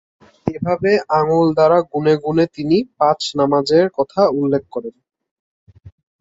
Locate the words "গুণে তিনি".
2.23-2.77